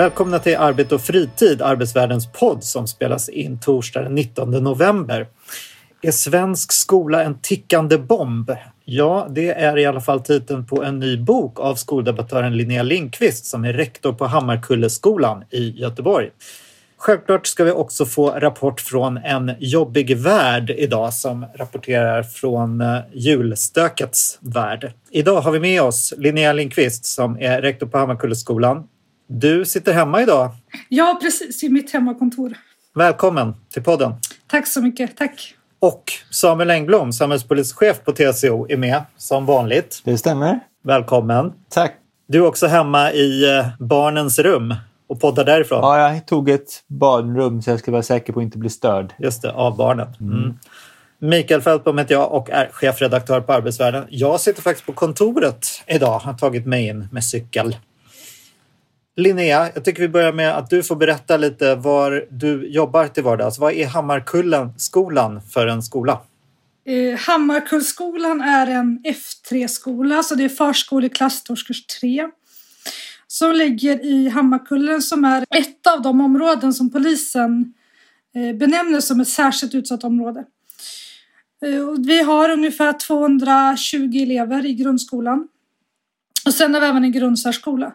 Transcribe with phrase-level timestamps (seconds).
[0.00, 5.26] Välkomna till Arbete och fritid, Arbetsvärldens podd som spelas in torsdag den 19 november.
[6.02, 8.50] Är svensk skola en tickande bomb?
[8.84, 13.46] Ja, det är i alla fall titeln på en ny bok av skoldebattören Linnea Lindqvist
[13.46, 16.30] som är rektor på Hammarkulleskolan i Göteborg.
[16.96, 22.98] Självklart ska vi också få rapport från en jobbig värld idag som rapporterar från eh,
[23.12, 24.92] julstökets värld.
[25.10, 28.86] Idag har vi med oss Linnea Lindqvist som är rektor på Hammarkulleskolan.
[29.32, 30.50] Du sitter hemma idag.
[30.88, 31.64] Ja, precis.
[31.64, 32.54] I mitt hemmakontor.
[32.94, 34.12] Välkommen till podden.
[34.46, 35.16] Tack så mycket.
[35.16, 35.54] Tack.
[35.78, 40.02] Och Samuel Engblom, samhällspolitisk chef på TCO, är med som vanligt.
[40.04, 40.60] Det stämmer.
[40.84, 41.52] Välkommen.
[41.68, 41.94] Tack.
[42.28, 44.74] Du är också hemma i eh, barnens rum
[45.08, 45.78] och poddar därifrån.
[45.82, 49.12] Ja, jag tog ett barnrum så jag ska vara säker på att inte bli störd.
[49.18, 50.08] Just det, av barnen.
[50.20, 50.54] Mm.
[51.18, 54.04] Mikael Fältbom heter jag och är chefredaktör på Arbetsvärlden.
[54.08, 57.76] Jag sitter faktiskt på kontoret idag, har tagit mig in med cykel.
[59.20, 63.22] Linnea, jag tycker vi börjar med att du får berätta lite var du jobbar till
[63.22, 63.58] vardags.
[63.58, 66.20] Vad är Hammarkullen skolan för en skola?
[66.86, 72.28] Eh, Hammarkullskolan är en F3-skola, så det är förskoleklass till årskurs 3.
[73.26, 77.74] Som ligger i Hammarkullen som är ett av de områden som polisen
[78.34, 80.44] eh, benämner som ett särskilt utsatt område.
[81.64, 85.48] Eh, vi har ungefär 220 elever i grundskolan.
[86.46, 87.92] Och sen har vi även en grundsärskola.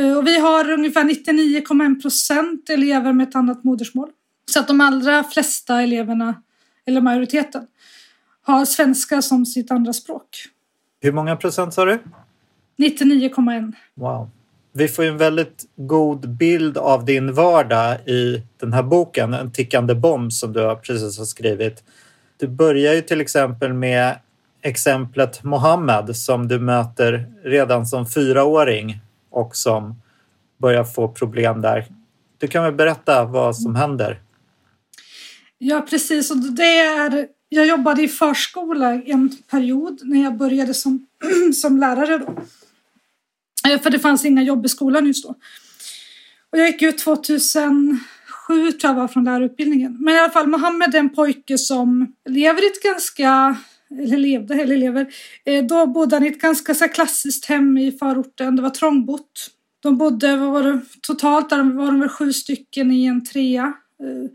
[0.00, 4.08] Eh, Och vi har ungefär 99,1 procent elever med ett annat modersmål.
[4.50, 6.42] Så att de allra flesta eleverna,
[6.86, 7.66] eller majoriteten,
[8.42, 10.28] har svenska som sitt andra språk.
[11.00, 11.98] Hur många procent sa du?
[12.78, 13.72] 99,1.
[13.94, 14.30] Wow.
[14.72, 19.52] Vi får ju en väldigt god bild av din vardag i den här boken, En
[19.52, 21.84] tickande bomb som du precis har skrivit.
[22.36, 24.18] Du börjar ju till exempel med
[24.62, 29.00] exemplet Mohammed som du möter redan som fyraåring
[29.30, 29.94] och som
[30.58, 31.86] börjar få problem där.
[32.38, 34.20] Du kan väl berätta vad som händer?
[35.58, 36.30] Ja, precis.
[36.30, 41.06] Och det är, jag jobbade i förskola en period när jag började som,
[41.54, 42.18] som lärare.
[42.18, 42.34] Då.
[43.70, 45.34] Eh, för det fanns inga jobb i skolan just då.
[46.52, 47.98] Och jag gick ut 2007
[48.72, 49.96] tror jag var från lärarutbildningen.
[50.00, 53.56] Men i alla fall, Mohammed är en pojke som lever i ett ganska,
[53.98, 55.14] eller levde, eller lever.
[55.44, 58.56] Eh, då bodde han i ett ganska så här, klassiskt hem i förorten.
[58.56, 59.50] Det var trångbott.
[59.82, 63.72] De bodde, vad var det, totalt där var de väl sju stycken i en trea.
[64.02, 64.30] Eh,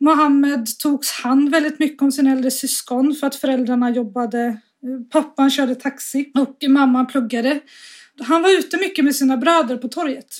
[0.00, 4.46] Mohammed togs hand väldigt mycket om sina äldre syskon för att föräldrarna jobbade.
[4.46, 7.60] Eh, pappan körde taxi och mamman pluggade.
[8.20, 10.36] Han var ute mycket med sina bröder på torget.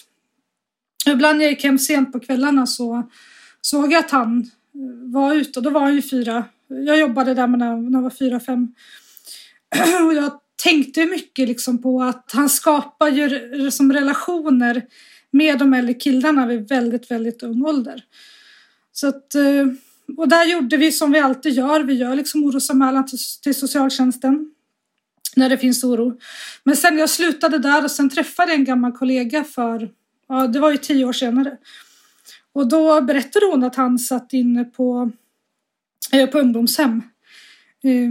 [1.06, 3.10] Ibland när jag gick hem sent på kvällarna så
[3.60, 4.50] såg jag att han
[5.12, 6.44] var ute och då var han ju fyra.
[6.70, 8.74] Jag jobbade där när när jag var fyra, fem.
[10.06, 10.32] Och jag
[10.62, 14.82] tänkte mycket liksom på att han skapar ju som relationer
[15.30, 18.04] med de äldre killarna vid väldigt, väldigt ung ålder.
[18.92, 19.66] Så att, eh,
[20.16, 21.80] och där gjorde vi som vi alltid gör.
[21.80, 24.50] Vi gör liksom orosanmälan till, till socialtjänsten
[25.36, 26.18] när det finns oro.
[26.64, 29.90] Men sen jag slutade där och sen träffade jag en gammal kollega för,
[30.28, 31.56] ja det var ju tio år senare.
[32.52, 35.10] Och då berättade hon att han satt inne på,
[36.32, 37.02] på ungdomshem.
[37.82, 38.10] Eh,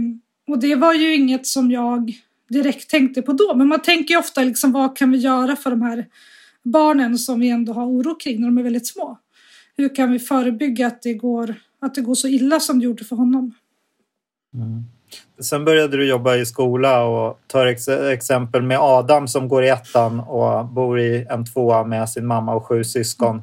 [0.52, 2.12] Och det var ju inget som jag
[2.48, 3.54] direkt tänkte på då.
[3.54, 6.06] Men man tänker ju ofta liksom vad kan vi göra för de här
[6.62, 9.18] barnen som vi ändå har oro kring när de är väldigt små.
[9.76, 13.04] Hur kan vi förebygga att det går, att det går så illa som det gjorde
[13.04, 13.54] för honom?
[15.40, 19.68] Sen började du jobba i skola och tar ex exempel med Adam som går i
[19.68, 23.42] ettan och bor i en tvåa med sin mamma och sju syskon.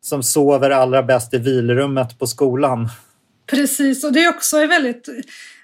[0.00, 2.88] Som sover allra bäst i vilrummet på skolan.
[3.50, 5.08] Precis, och det är också är väldigt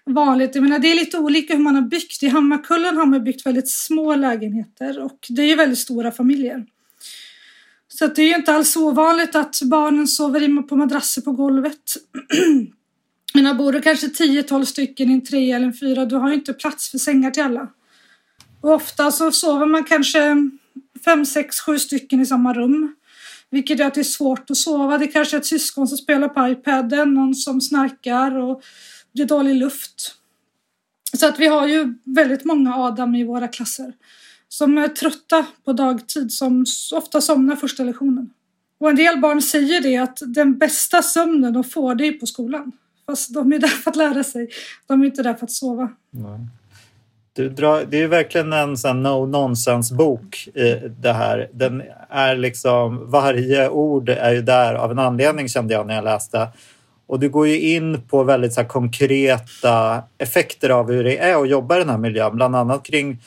[0.04, 0.54] vanligt.
[0.54, 2.22] Jag menar, det är lite olika hur man har byggt.
[2.22, 6.66] I Hammarkullen har man byggt väldigt små lägenheter och det är ju väldigt stora familjer.
[7.88, 11.32] Så att det är ju inte alls ovanligt att barnen sover i- på madrasser på
[11.32, 11.96] golvet.
[13.34, 16.34] Men bor du kanske 10-12 stycken i en tre eller en fyra, du har ju
[16.34, 17.68] inte plats för sängar till alla.
[18.60, 20.36] Och ofta så sover man kanske
[21.04, 22.94] 5, 6, 7 stycken i samma rum.
[23.50, 24.98] Vilket gör att det är svårt att sova.
[24.98, 28.62] Det är kanske ett syskon som spelar på iPaden, någon som snarkar och
[29.12, 30.14] det är dålig luft.
[31.16, 33.92] Så att vi har ju väldigt många Adam i våra klasser.
[34.48, 36.64] Som är trötta på dagtid, som
[36.94, 38.30] ofta somnar första lektionen.
[38.78, 42.26] Och en del barn säger det att den bästa sömnen de får det är på
[42.26, 42.72] skolan.
[43.06, 44.48] Fast de är där för att lära sig.
[44.86, 45.90] De är inte där för att sova.
[47.36, 51.48] Du drar, det är verkligen en sån no nonsense bok i det här.
[51.52, 56.04] Den är liksom, varje ord är ju där av en anledning kände jag när jag
[56.04, 56.48] läste.
[57.06, 61.42] Och du går ju in på väldigt så här konkreta effekter av hur det är
[61.42, 62.36] att jobba i den här miljön.
[62.36, 63.22] Bland annat kring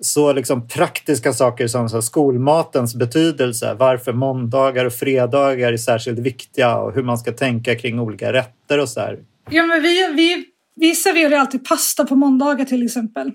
[0.00, 3.74] så liksom praktiska saker som så skolmatens betydelse.
[3.78, 8.78] Varför måndagar och fredagar är särskilt viktiga och hur man ska tänka kring olika rätter
[8.78, 9.18] och så där.
[9.50, 10.44] Ja, men vi, vi,
[10.76, 13.32] vi serverar ju alltid pasta på måndagar till exempel.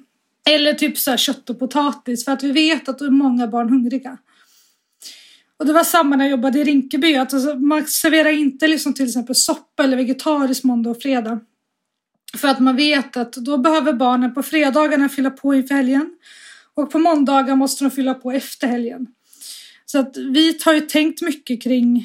[0.49, 3.47] Eller typ så här kött och potatis för att vi vet att då är många
[3.47, 4.17] barn hungriga.
[5.57, 7.15] Och det var samma när jag jobbade i Rinkeby.
[7.15, 11.39] Att alltså, man serverar inte liksom till exempel soppa eller vegetariskt måndag och fredag.
[12.37, 16.09] För att man vet att då behöver barnen på fredagarna fylla på inför helgen.
[16.73, 19.07] Och på måndagar måste de fylla på efter helgen.
[19.85, 21.97] Så att vi har ju tänkt mycket kring,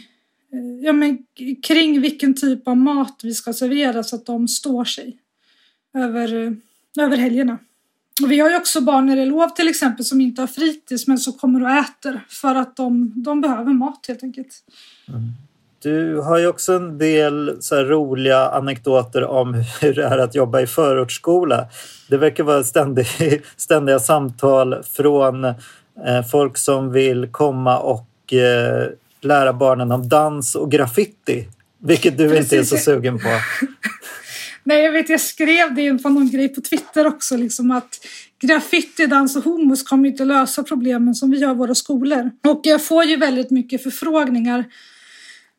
[0.52, 1.18] eh, ja, men,
[1.62, 5.18] kring vilken typ av mat vi ska servera så att de står sig
[5.96, 6.56] över,
[6.98, 7.58] över helgerna.
[8.22, 10.46] Och vi har ju också barn när det är lov till exempel som inte har
[10.46, 14.62] fritids men som kommer och äter för att de, de behöver mat helt enkelt.
[15.82, 20.60] Du har ju också en del så roliga anekdoter om hur det är att jobba
[20.60, 21.66] i förortsskola.
[22.08, 23.06] Det verkar vara ständig,
[23.56, 25.54] ständiga samtal från eh,
[26.30, 28.88] folk som vill komma och eh,
[29.20, 31.48] lära barnen om dans och graffiti.
[31.78, 32.84] Vilket du inte är så Precis.
[32.84, 33.28] sugen på.
[34.66, 38.06] Nej, jag vet, jag skrev det på någon grej på Twitter också, liksom att
[38.38, 42.30] graffiti, dans och homos kommer inte lösa problemen som vi gör i våra skolor.
[42.46, 44.64] Och jag får ju väldigt mycket förfrågningar.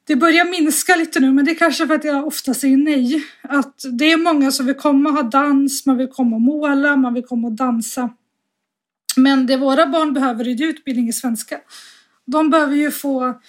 [0.03, 3.23] Det börjar minska lite nu, men det är kanske för att jag ofta säger nej.
[3.41, 6.95] Att det är många som vill komma och ha dans, man vill komma och måla,
[6.95, 8.09] man vill komma och dansa.
[9.15, 11.59] Men det våra barn behöver är ju utbildning i svenska.
[12.25, 13.41] De behöver ju få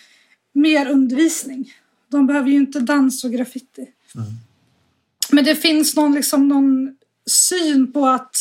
[0.54, 1.72] mer undervisning.
[2.08, 3.86] De behöver ju inte dans och graffiti.
[4.14, 4.47] Mm.
[5.32, 6.96] Men det finns någon, liksom, någon
[7.26, 8.36] syn på att...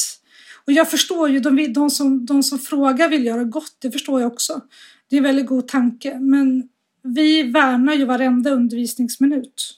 [0.65, 4.21] Och jag förstår ju, de, de, som, de som frågar vill göra gott, det förstår
[4.21, 4.61] jag också.
[5.09, 6.19] Det är en väldigt god tanke.
[6.19, 6.69] Men
[7.03, 9.73] vi värnar ju varenda undervisningsminut.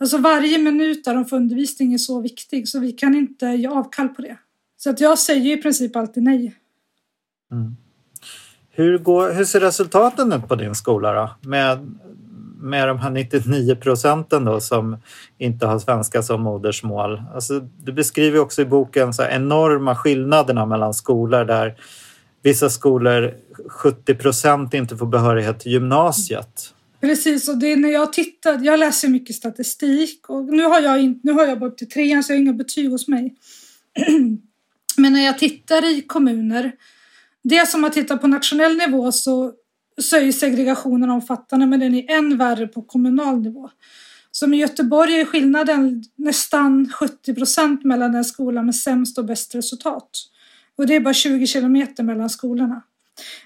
[0.00, 3.66] Alltså varje minut där de får undervisning är så viktig så vi kan inte ge
[3.66, 4.38] avkall på det.
[4.76, 6.56] Så att jag säger i princip alltid nej.
[7.52, 7.76] Mm.
[8.70, 11.48] Hur, går, hur ser resultaten ut på din skola då?
[11.48, 11.98] Med,
[12.66, 14.96] med de här 99 procenten då som
[15.38, 17.22] inte har svenska som modersmål.
[17.34, 21.76] Alltså, du beskriver också i boken så här enorma skillnaderna mellan skolor där
[22.42, 23.34] vissa skolor
[23.68, 26.72] 70 procent inte får behörighet till gymnasiet.
[27.00, 31.00] Precis, och det är när jag tittar, jag läser mycket statistik och nu har jag,
[31.00, 33.34] in, nu har jag bara upp till trean så jag har inga betyg hos mig.
[34.96, 36.72] Men när jag tittar i kommuner,
[37.42, 39.52] det som man tittar på nationell nivå så,
[40.02, 43.70] så är ju segregationen omfattande men den är än värre på kommunal nivå.
[44.30, 49.54] Som i Göteborg är skillnaden nästan 70 procent mellan den skolan med sämst och bäst
[49.54, 50.10] resultat.
[50.76, 52.82] Och det är bara 20 kilometer mellan skolorna.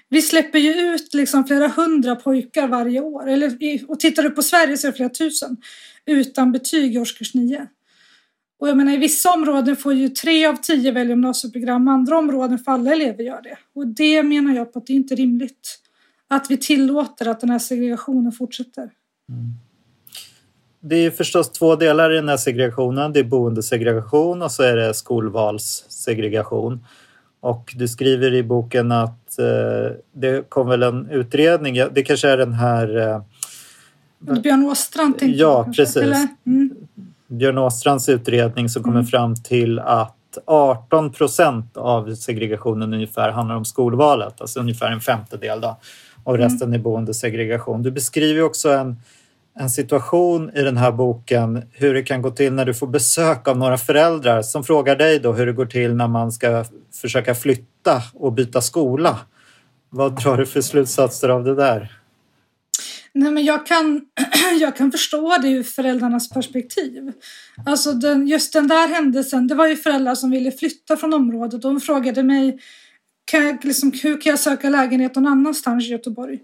[0.09, 3.29] Vi släpper ju ut liksom flera hundra pojkar varje år.
[3.29, 3.57] Eller,
[3.87, 5.57] och tittar du på Sverige så är det flera tusen
[6.05, 7.67] utan betyg i årskurs nio.
[8.59, 12.59] Och jag menar, i vissa områden får ju tre av tio välja gymnasieprogram, andra områden
[12.59, 13.57] får alla elever göra det.
[13.75, 15.77] Och det menar jag på att det inte är rimligt.
[16.31, 18.89] Att vi tillåter att den här segregationen fortsätter.
[20.79, 23.13] Det är förstås två delar i den här segregationen.
[23.13, 26.85] Det är boendesegregation och så är det skolvalssegregation.
[27.39, 32.37] Och du skriver i boken att eh, det kom väl en utredning, det kanske är
[32.37, 33.21] den här eh,
[34.41, 35.27] Björn Åstrand Ja,
[35.65, 36.27] jag precis.
[36.45, 36.75] Mm.
[37.27, 39.07] Björn Åstrands utredning som kommer Mm.
[39.07, 45.61] fram till att 18 procent av segregationen ungefär handlar om skolvalet, alltså ungefär en femtedel
[45.61, 45.77] då.
[46.23, 46.47] Och Mm.
[46.49, 47.83] resten är boendesegregation.
[47.83, 48.95] Du beskriver också en,
[49.59, 53.47] en situation i den här boken hur det kan gå till när du får besök
[53.47, 56.65] av några föräldrar som frågar dig då hur det går till när man ska
[57.01, 59.19] försöka flytta och byta skola.
[59.89, 61.97] Vad drar du för slutsatser av det där?
[63.13, 64.01] Nej, men jag kan,
[64.59, 67.11] jag kan förstå det ur föräldrarnas perspektiv.
[67.65, 71.61] Alltså den, just den där händelsen, det var ju föräldrar som ville flytta från området.
[71.61, 72.59] De frågade mig
[73.31, 76.39] kan jag, liksom, hur kan jag söka lägenhet någon annanstans i Göteborg?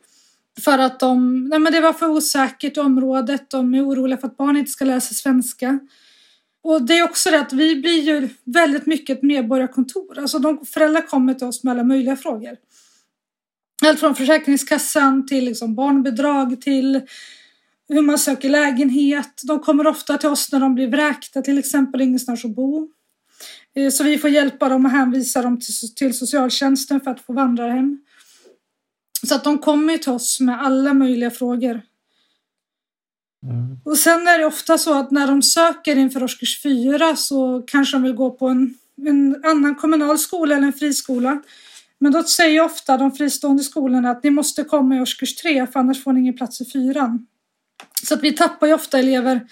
[0.64, 4.28] För att de, nej men det var för osäkert i området, de är oroliga för
[4.28, 5.80] att barn inte ska läsa svenska.
[6.64, 10.20] Och det är också det att vi blir ju väldigt mycket ett medborgarkontor.
[10.20, 12.58] Alltså de, föräldrar kommer till oss med alla möjliga frågor.
[13.86, 17.02] Allt från Försäkringskassan till liksom barnbidrag till
[17.90, 19.42] hur man söker lägenhet.
[19.44, 22.90] De kommer ofta till oss när de blir vräkta till exempel, ingenstans att bo.
[23.78, 27.34] Eh, Så vi får hjälpa dem och hänvisa dem till, till socialtjänsten för att få
[27.34, 28.00] vandrarhem.
[29.28, 31.82] Så att de kommer till oss med alla möjliga frågor.
[33.44, 33.80] Mm.
[33.86, 37.96] Och sen är det ofta så att när de söker inför årskurs fyra så kanske
[37.96, 41.42] de vill gå på en, en annan kommunal skola eller en friskola.
[42.00, 45.80] Men då säger ofta de fristående skolorna att ni måste komma i årskurs tre för
[45.80, 47.28] annars får ni ingen plats i fyran.
[48.04, 49.48] Så att vi tappar ju ofta elever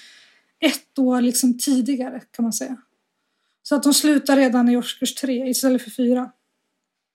[0.59, 2.77] ett år liksom tidigare kan man säga.
[3.67, 6.31] Så att de slutar redan i årskurs tre istället för fyra.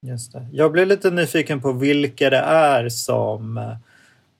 [0.07, 0.47] Just det.
[0.52, 3.76] Jag blev lite nyfiken på vilka det är som eh,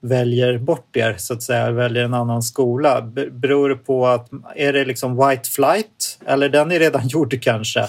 [0.01, 3.01] väljer bort er, så att säga, väljer en annan skola.
[3.31, 6.19] Beror det på att, är det liksom white flight?
[6.25, 7.87] Eller den är redan gjord kanske?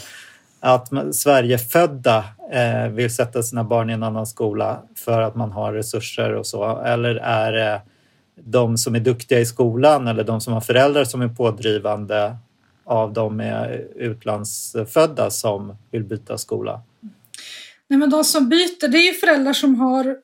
[0.61, 5.73] Att Sverigefödda eh, vill sätta sina barn i en annan skola för att man har
[5.73, 6.83] resurser och så?
[6.83, 7.81] Eller är det
[8.45, 12.37] de som är duktiga i skolan eller de som har föräldrar som är pådrivande
[12.85, 16.83] av de med utlandsfödda som vill byta skola?
[17.89, 20.17] Nej, men de som byter, det är ju föräldrar som har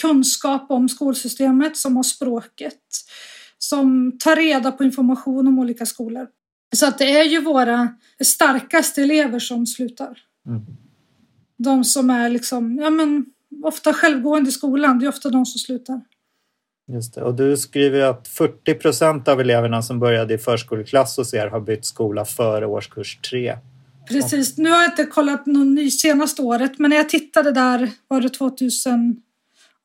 [0.00, 2.80] kunskap om skolsystemet, som har språket,
[3.58, 6.26] som tar reda på information om olika skolor.
[6.76, 7.88] Så att det är ju våra
[8.24, 10.18] starkaste elever som slutar.
[10.46, 10.62] Mm.
[11.56, 13.26] De som är liksom, ja men
[13.64, 16.00] ofta självgående i skolan, det är ofta de som slutar.
[16.92, 17.22] Just det.
[17.22, 21.60] Och du skriver att 40 procent av eleverna som började i förskoleklass hos er har
[21.60, 23.56] bytt skola före årskurs 3.
[24.08, 27.90] Precis, nu har jag inte kollat någon ny senaste året, men när jag tittade där
[28.08, 28.28] var det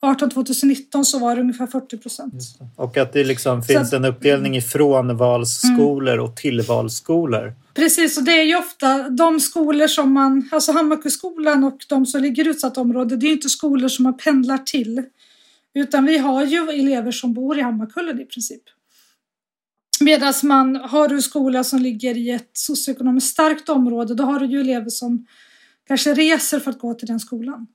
[0.03, 2.33] 2018-2019 så var det ungefär 40 procent.
[2.75, 7.53] Och att det liksom finns att- en uppdelning i frånvalsskolor och tillvalsskolor.
[7.73, 12.21] Precis, och det är ju ofta de skolor som man, alltså Hammarkuskolan och de som
[12.21, 15.03] ligger i utsatta områden, det är ju inte skolor som man pendlar till.
[15.73, 18.63] Utan vi har ju elever som bor i Hammarkullen i princip.
[20.01, 24.45] Medan man har du skola som ligger i ett socioekonomiskt starkt område, då har du
[24.45, 25.25] ju elever som
[25.87, 27.67] kanske reser för att gå till den skolan.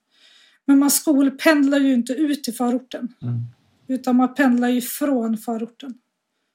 [0.64, 3.08] Men man skolpendlar ju inte ut till förorten.
[3.22, 3.46] Mm.
[3.88, 5.94] Utan man pendlar ju från förorten.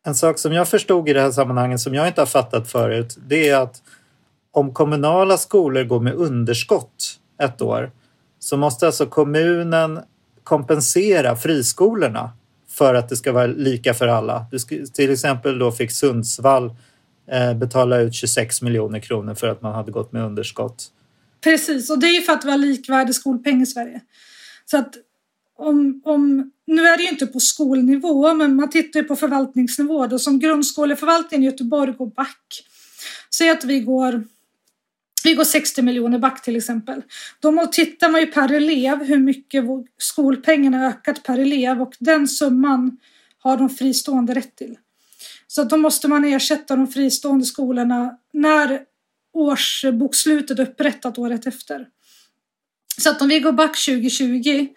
[0.05, 3.17] En sak som jag förstod i det här sammanhanget som jag inte har fattat förut
[3.27, 3.83] det är att
[4.51, 7.91] om kommunala skolor går med underskott ett år
[8.39, 9.99] så måste alltså kommunen
[10.43, 12.31] kompensera friskolorna
[12.69, 14.45] för att det ska vara lika för alla.
[14.51, 16.71] Du ska, till exempel då fick Sundsvall
[17.31, 20.87] eh, betala ut 26 miljoner kronor för att man hade gått med underskott.
[21.43, 24.01] Precis, och det är ju för att vi har likvärdig skolpeng i Sverige.
[24.65, 24.95] Så att
[25.57, 30.07] om, om, nu är det ju inte på skolnivå, men man tittar ju på förvaltningsnivå.
[30.07, 32.63] Då, som grundskoleförvaltningen i Göteborg går back.
[33.35, 34.23] Säg att vi går,
[35.23, 37.01] vi går 60 miljoner back till exempel.
[37.39, 39.63] Då tittar man ju per elev hur mycket
[39.97, 42.97] skolpengen har ökat per elev och den summan
[43.39, 44.77] har de fristående rätt till.
[45.47, 48.81] Så då måste man ersätta de fristående skolorna när
[49.33, 51.87] årsbokslutet är upprättat året efter.
[52.97, 54.67] Så att om vi går back 2020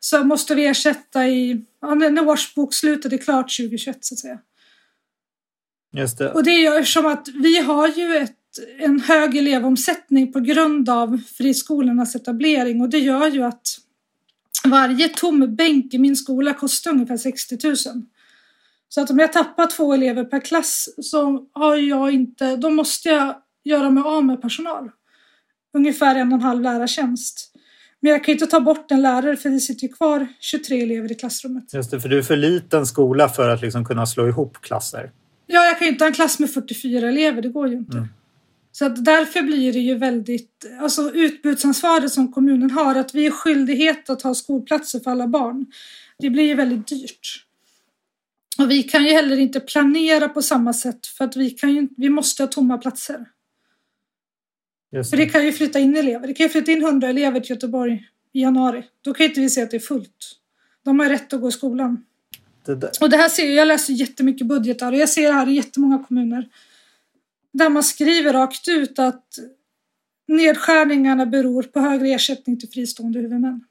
[0.00, 4.38] så måste vi ersätta i, ja, när årsbokslutet är klart 2021 så att säga.
[5.92, 6.32] Just det.
[6.32, 8.34] Och det gör som att vi har ju ett,
[8.78, 13.78] en hög elevomsättning på grund av friskolornas etablering och det gör ju att
[14.64, 17.76] varje tom bänk i min skola kostar ungefär 60 000.
[18.88, 23.08] Så att om jag tappar två elever per klass så har jag inte, då måste
[23.08, 24.90] jag göra mig av med personal.
[25.74, 27.54] Ungefär en och en halv lärartjänst.
[28.00, 30.82] Men jag kan ju inte ta bort en lärare för det sitter ju kvar 23
[30.82, 31.74] elever i klassrummet.
[31.74, 35.10] Just det, för du är för liten skola för att liksom kunna slå ihop klasser.
[35.46, 37.96] Ja, jag kan ju inte ha en klass med 44 elever, det går ju inte.
[37.96, 38.08] Mm.
[38.78, 43.30] Så att därför blir det ju väldigt, alltså utbudsansvaret som kommunen har, att vi är
[43.30, 45.66] skyldighet att ha skolplatser för alla barn.
[46.18, 47.44] Det blir ju väldigt dyrt.
[48.58, 51.88] Och vi kan ju heller inte planera på samma sätt för att vi, kan ju,
[51.96, 53.26] vi måste ha tomma platser.
[54.92, 56.26] Just För det kan ju flytta in elever.
[56.26, 58.84] Det kan ju flytta in 100 elever till Göteborg i januari.
[59.02, 60.36] Då kan ju inte vi se att det är fullt.
[60.84, 62.04] De har rätt att gå i skolan.
[62.64, 62.90] det.
[63.00, 65.52] Och det här ser jag, jag läser jättemycket budgetar och jag ser det här i
[65.52, 66.48] jättemånga kommuner.
[67.58, 69.24] Där man skriver rakt ut att
[70.28, 73.64] nedskärningarna beror på högre ersättning till fristående huvudmän.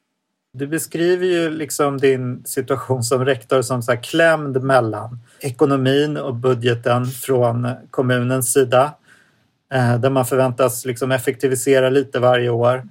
[0.54, 6.36] Du beskriver ju liksom din situation som rektor som så här klämd mellan ekonomin och
[6.36, 8.94] budgeten från kommunens sida.
[9.74, 12.84] Eh, där man förväntas liksom effektivisera lite varje år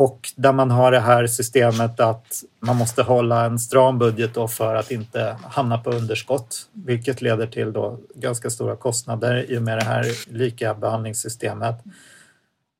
[0.00, 4.48] och där man har det här systemet att man måste hålla en stram budget då
[4.48, 9.62] för att inte hamna på underskott, vilket leder till då ganska stora kostnader i och
[9.62, 11.74] med det här lika behandlingssystemet.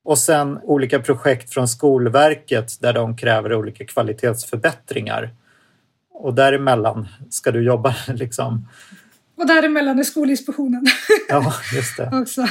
[0.04, 5.34] Och sen olika projekt från Skolverket där de kräver olika kvalitetsförbättringar.
[6.10, 8.68] Och däremellan ska du jobba liksom.
[9.36, 10.86] Och däremellan är Skolinspektionen
[11.28, 12.10] Ja, just det.
[12.22, 12.46] också.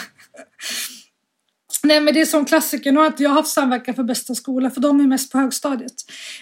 [1.83, 2.91] Nej men det är som klassiker.
[2.91, 5.93] Nu har inte jag haft samverkan för bästa skola för de är mest på högstadiet.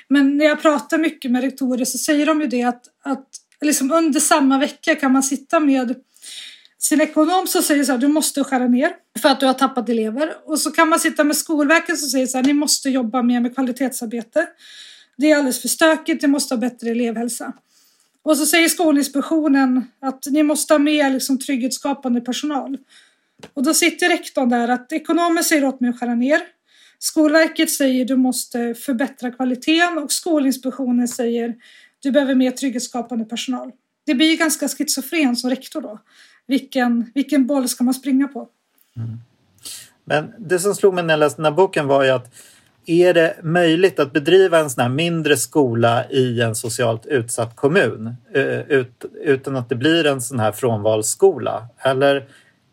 [0.08, 3.27] Men när jag pratar mycket med rektorer så säger de ju det att, att
[3.62, 5.96] liksom under samma vecka kan man sitta med
[6.79, 8.91] sin ekonom som säger så här, du måste skära ner
[9.22, 10.34] för att du har tappat elever.
[10.46, 13.39] Och så kan man sitta med Skolverket som säger så här, ni måste jobba mer
[13.39, 14.48] med kvalitetsarbete.
[15.17, 17.53] Det är alldeles för stökigt, ni måste ha bättre elevhälsa.
[18.24, 22.77] Och så säger Skolinspektionen att ni måste ha mer liksom, trygghetsskapande personal.
[23.53, 26.39] Och då sitter rektorn där att ekonomer säger åt mig att skära ner.
[27.00, 31.56] Skolverket säger du måste förbättra kvaliteten och Skolinspektionen säger
[32.00, 33.72] du behöver mer trygghetsskapande personal.
[34.06, 36.00] Det blir ju ganska schizofren som rektor då.
[36.48, 38.50] Vilken, vilken boll ska man springa på?
[38.96, 39.17] Mm.
[40.06, 42.34] Men det som slog mig när jag läste den här boken var ju att
[42.86, 48.15] är det möjligt att bedriva en sån här mindre skola i en socialt utsatt kommun
[48.34, 51.67] eh, ut, utan att det blir en sån här frånvalsskola?
[51.77, 52.27] Eller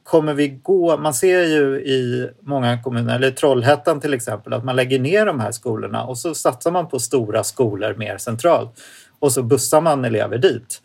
[0.04, 0.96] kommer vi gå...
[0.96, 5.26] Man ser ju i många kommuner, eller i Trollhättan till exempel, att man lägger ner
[5.26, 8.80] de här skolorna och så satsar man på stora skolor mer centralt
[9.18, 10.82] och så bussar man elever dit.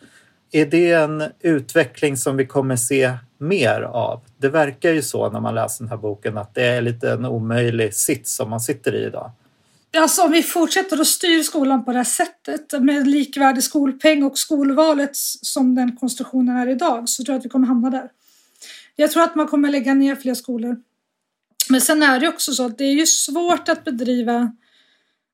[0.51, 4.21] Är det en utveckling som vi kommer se mer av?
[4.37, 7.25] Det verkar ju så när man läser den här boken att det är lite en
[7.25, 9.31] omöjlig sits som man sitter i idag.
[9.97, 14.37] Alltså om vi fortsätter att styra skolan på det här sättet med likvärdig skolpeng och
[14.37, 18.09] skolvalet som den konstruktionen är idag så tror jag att vi kommer hamna där.
[18.99, 20.81] Jag tror att man kommer lägga ner fler skolor.
[21.69, 24.51] Men sen är det också så att det är ju svårt att bedriva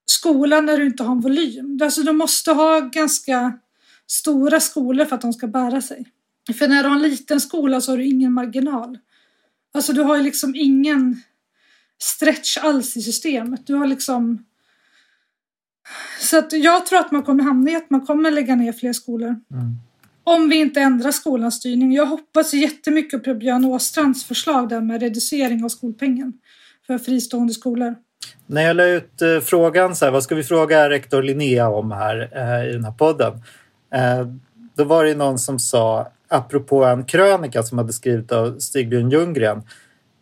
[0.05, 1.79] skolan när du inte har en volym.
[1.83, 3.59] Alltså du måste ha ganska
[4.07, 6.05] stora skolor för att de ska bära sig.
[6.59, 8.97] För när du har en liten skola så har du ingen marginal.
[9.73, 11.21] Alltså du har ju liksom ingen
[12.01, 13.67] stretch alls i systemet.
[13.67, 14.45] Du har liksom...
[16.21, 18.93] Så att jag tror att man kommer hamna i att man kommer lägga ner fler
[18.93, 19.35] skolor.
[19.51, 19.75] Mm.
[20.27, 21.93] Om vi inte ändrar skolans styrning.
[21.93, 26.33] Jag hoppas jättemycket på Björn Åstrands förslag där med reducering av skolpengen
[26.87, 27.95] för fristående skolor.
[28.45, 31.91] När jag la ut eh, frågan, så här, vad ska vi fråga rektor Linnea om
[31.91, 33.33] här eh, i den här podden?
[33.93, 34.27] Eh,
[34.75, 39.61] då var det någon som sa, apropå en krönika som hade skrivit av Stigbjörn Ljunggren,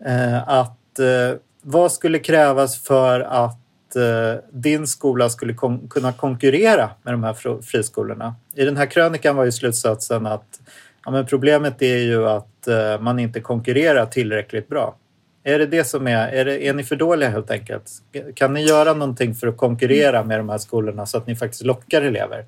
[0.06, 3.63] eh, att eh, vad skulle krävas för att
[3.96, 8.36] Eh, din skola skulle kon kunna konkurrera med de här friskolorna?
[8.56, 10.62] I den här krönikan var ju slutsatsen att
[11.06, 14.96] ja, men problemet är ju att eh, man inte konkurrerar tillräckligt bra.
[15.44, 17.92] Är det det som är, är, det, är ni för dåliga helt enkelt?
[18.36, 21.64] Kan ni göra någonting för att konkurrera med de här skolorna så att ni faktiskt
[21.64, 22.46] lockar elever?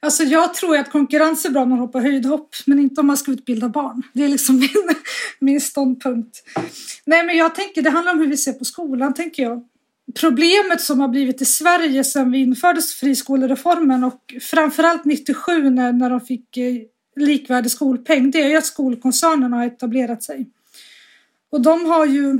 [0.00, 3.16] Alltså jag tror att konkurrens är bra om man hoppar höjdhopp, men inte om man
[3.16, 4.02] ska utbilda barn.
[4.12, 4.94] Det är liksom min,
[5.38, 6.42] min ståndpunkt.
[7.04, 9.68] Nej, men jag tänker det handlar om hur vi ser på skolan, tänker jag.
[10.14, 16.10] Problemet som har blivit i Sverige sedan vi införde friskolereformen och framförallt 97 när, när
[16.10, 16.74] de fick eh,
[17.16, 20.46] likvärdig skolpeng, det är ju att skolkoncernerna har etablerat sig.
[21.52, 22.38] Och de har ju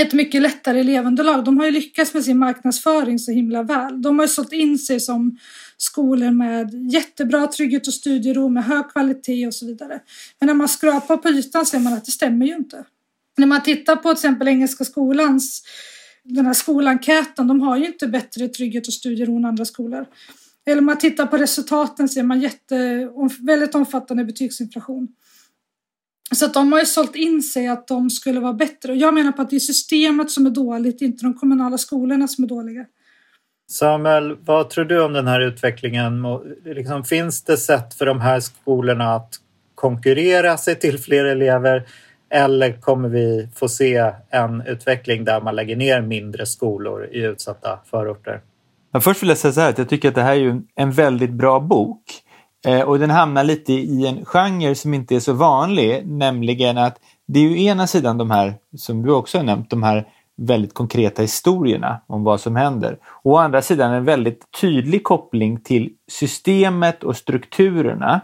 [0.00, 1.44] ett mycket lättare elevunderlag.
[1.44, 4.02] De har ju lyckats med sin marknadsföring så himla väl.
[4.02, 5.38] De har ju sålt in sig som
[5.76, 10.00] skolor med jättebra trygghet och studiero med hög kvalitet och så vidare.
[10.40, 12.84] Men när man skrapar på ytan ser man att det stämmer ju inte.
[13.36, 15.62] När man tittar på till exempel Engelska skolans
[16.24, 20.06] den här skolenkäten, de har ju inte bättre trygghet och studiero än andra skolor.
[20.66, 23.08] Eller om man tittar på resultaten ser man jätte,
[23.40, 25.08] väldigt omfattande betygsinflation.
[26.34, 28.92] Så att de har ju sålt in sig att de skulle vara bättre.
[28.92, 32.28] Och jag menar på att det är systemet som är dåligt, inte de kommunala skolorna
[32.28, 32.86] som är dåliga.
[33.70, 36.22] Samuel, vad tror du om den här utvecklingen?
[36.64, 39.40] Liksom, finns det sätt för de här skolorna att
[39.74, 41.88] konkurrera sig till fler elever
[42.34, 47.78] eller kommer vi få se en utveckling där man lägger ner mindre skolor i utsatta
[47.90, 48.40] förorter?
[48.92, 50.92] Men först vill jag säga så här att jag tycker att det här är en
[50.92, 52.02] väldigt bra bok.
[52.66, 56.96] Eh, och den hamnar lite i en genre som inte är så vanlig, nämligen att
[57.26, 60.74] det är ju ena sidan de här, som du också har nämnt, de här väldigt
[60.74, 62.98] konkreta historierna om vad som händer.
[63.22, 68.20] Å andra sidan en väldigt tydlig koppling till systemet och strukturerna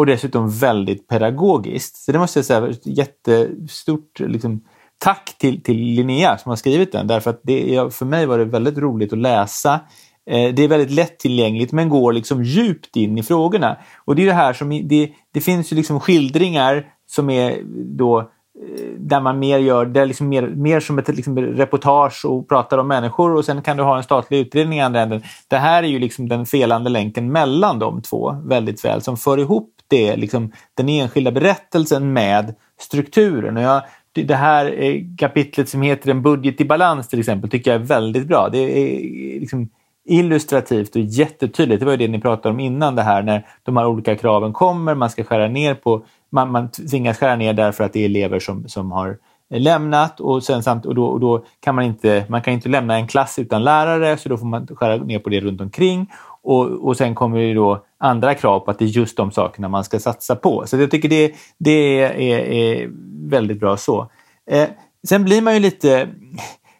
[0.00, 1.96] och dessutom väldigt pedagogiskt.
[1.96, 4.60] Så det måste jag säga, jättestort liksom,
[4.98, 8.44] tack till, till Linnea som har skrivit den därför att det, för mig var det
[8.44, 9.80] väldigt roligt att läsa.
[10.30, 13.76] Eh, det är väldigt lättillgängligt men går liksom djupt in i frågorna.
[14.04, 17.62] Och det är det här som, det, det finns ju liksom skildringar som är
[17.96, 18.24] då eh,
[18.98, 22.78] där man mer gör det är liksom mer, mer som ett liksom reportage och pratar
[22.78, 25.22] om människor och sen kan du ha en statlig utredning i andra änden.
[25.48, 29.38] Det här är ju liksom den felande länken mellan de två väldigt väl som för
[29.38, 33.56] ihop det, liksom, den enskilda berättelsen med strukturen.
[33.56, 37.70] Och jag, det här eh, kapitlet som heter En budget i balans till exempel tycker
[37.70, 38.48] jag är väldigt bra.
[38.52, 39.68] Det är eh, liksom
[40.04, 41.80] illustrativt och jättetydligt.
[41.80, 44.52] Det var ju det ni pratade om innan det här när de här olika kraven
[44.52, 44.94] kommer.
[44.94, 48.38] Man ska skära ner på man, man tvingas skära ner därför att det är elever
[48.38, 49.18] som, som har
[49.50, 52.96] lämnat och, sen samt, och, då, och då kan man inte, man kan inte lämna
[52.96, 56.10] en klass utan lärare så då får man skära ner på det runt omkring.
[56.42, 59.68] Och, och sen kommer det då andra krav på att det är just de sakerna
[59.68, 60.66] man ska satsa på.
[60.66, 62.90] Så jag tycker det, det är, är, är
[63.30, 64.10] väldigt bra så.
[64.50, 64.68] Eh,
[65.08, 66.08] sen blir man ju lite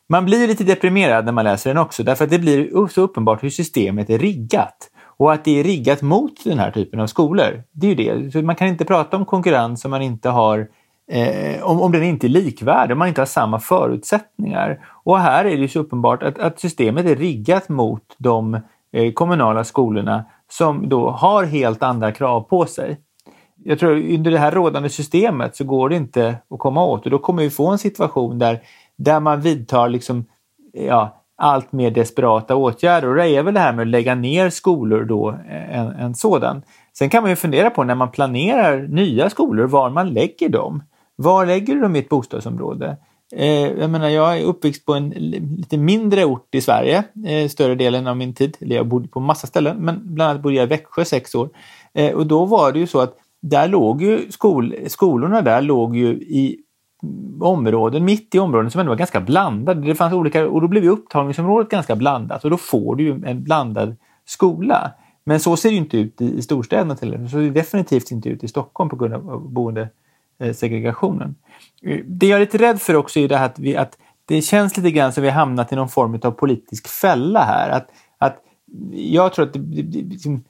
[0.09, 3.43] man blir lite deprimerad när man läser den också därför att det blir så uppenbart
[3.43, 4.91] hur systemet är riggat.
[5.05, 7.63] Och att det är riggat mot den här typen av skolor.
[7.73, 8.33] Det är ju det.
[8.33, 10.69] Så man kan inte prata om konkurrens om man inte har
[11.11, 14.87] eh, om, om den inte är likvärdig, om man inte har samma förutsättningar.
[15.05, 18.61] Och här är det ju så uppenbart att, att systemet är riggat mot de
[18.93, 23.01] Eh, kommunala skolorna som då har helt andra krav på sig.
[23.65, 27.05] Jag tror att under det här rådande systemet så går det inte att komma åt
[27.05, 28.61] och då kommer vi få en situation där,
[28.99, 30.25] där man vidtar liksom,
[30.73, 33.09] ja, allt mer desperata åtgärder.
[33.09, 36.15] Och det är väl det här med att lägga ner skolor då eh, en, en
[36.15, 36.63] sådan.
[36.99, 40.83] Sen kan man ju fundera på när man planerar nya skolor, var man lägger dem.
[41.17, 42.97] Var lägger du dem i ett bostadsområde?
[43.33, 47.75] Eh, jag menar, jag är uppväxt på en lite mindre ort i Sverige eh, större
[47.75, 48.57] delen av min tid.
[48.61, 51.49] Eller jag bodde på massa ställen, men bland annat bodde jag i Växjö sex år.
[51.93, 55.97] Eh, och då var det ju så att där låg ju skol, skolorna där låg
[55.97, 56.59] ju i
[57.41, 59.81] områden, mitt i områden som ändå var ganska blandade.
[59.81, 63.23] Det fanns olika, och då blev ju upptagningsområdet ganska blandat och då får du ju
[63.27, 64.93] en blandad skola.
[65.25, 67.31] Men så ser det inte ut i, i storstäderna till exempel.
[67.31, 69.89] Så ser det definitivt inte ut i Stockholm på grund av boende.
[70.41, 71.35] Eh, segregationen.
[71.83, 74.43] Eh, det jag är lite rädd för också är det här att, vi, att det
[74.43, 77.71] känns lite grann som vi hamnat i någon form av politisk fälla här.
[77.71, 78.37] Att, att
[78.93, 80.45] jag tror att det, det, liksom,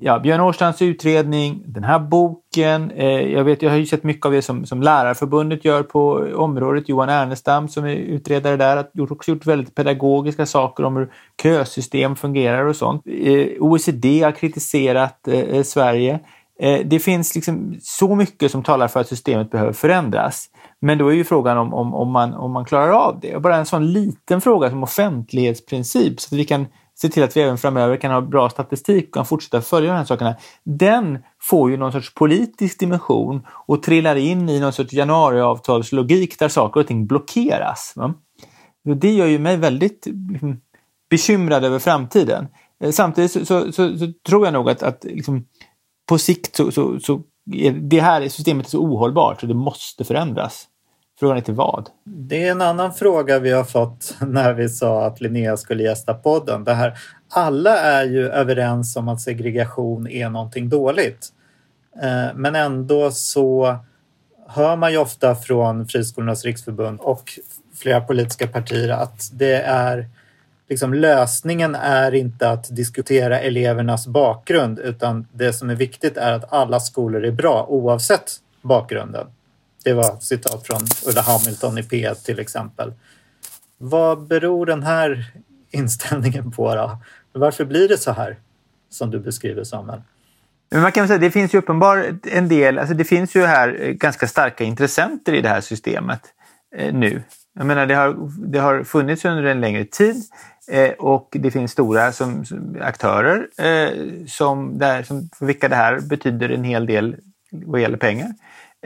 [0.00, 2.90] ja, Björn Åstrands utredning, den här boken.
[2.90, 6.12] Eh, jag, vet, jag har ju sett mycket av det som, som Lärarförbundet gör på
[6.34, 6.88] området.
[6.88, 12.16] Johan Ernestam som är utredare där har också gjort väldigt pedagogiska saker om hur kösystem
[12.16, 13.02] fungerar och sånt.
[13.06, 16.20] Eh, OECD har kritiserat eh, Sverige.
[16.60, 20.46] Eh, det finns liksom så mycket som talar för att systemet behöver förändras.
[20.80, 23.36] Men då är ju frågan om, om, om, man, om man klarar av det.
[23.36, 27.36] Och bara en sån liten fråga som offentlighetsprincip så att vi kan se till att
[27.36, 30.36] vi även framöver kan ha bra statistik och kan fortsätta följa de här sakerna.
[30.64, 36.48] Den får ju någon sorts politisk dimension och trillar in i någon sorts januariavtalslogik där
[36.48, 37.92] saker och ting blockeras.
[37.96, 38.14] Va?
[38.96, 40.60] Det gör ju mig väldigt liksom,
[41.10, 42.46] bekymrad över framtiden.
[42.84, 45.44] Eh, samtidigt så, så, så, så tror jag nog att, att liksom,
[46.06, 50.04] på sikt så, så, så är det här systemet är så ohållbart så det måste
[50.04, 50.68] förändras.
[51.20, 51.88] Frågan är till vad?
[52.04, 56.14] Det är en annan fråga vi har fått när vi sa att Linnea skulle gästa
[56.14, 56.64] podden.
[56.64, 56.98] Det här,
[57.30, 61.28] alla är ju överens om att segregation är någonting dåligt.
[62.02, 63.76] Eh, men ändå så
[64.48, 67.38] hör man ju ofta från Friskolornas riksförbund och
[67.74, 70.08] flera politiska partier att det är
[70.68, 76.52] liksom lösningen är inte att diskutera elevernas bakgrund utan det som är viktigt är att
[76.52, 79.26] alla skolor är bra oavsett bakgrunden.
[79.84, 82.92] Det var citat från Ulla Hamilton i P1 till exempel.
[83.78, 85.32] Vad beror den här
[85.70, 86.98] inställningen på då?
[87.32, 88.36] Varför blir det så här
[88.90, 90.00] som du beskriver Samuel?
[90.70, 93.78] Men man kan säga det finns ju uppenbar en del, alltså det finns ju här
[93.80, 96.20] eh, ganska starka intressenter i det här systemet
[96.76, 97.22] eh, nu.
[97.54, 100.24] Jag menar det har, det har funnits under en längre tid
[100.68, 103.90] eh, och det finns stora som, som aktörer eh,
[104.26, 107.16] som, där, som, för vilka det här betyder en hel del
[107.50, 108.28] vad gäller pengar.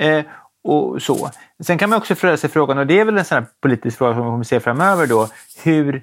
[0.00, 0.24] Eh,
[0.64, 1.30] och så.
[1.62, 4.14] Sen kan man också fråga sig frågan, och det är väl en sån politisk fråga
[4.14, 5.28] som vi kommer se framöver då,
[5.62, 6.02] hur,